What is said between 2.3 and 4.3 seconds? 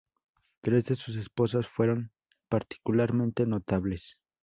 particularmente notables.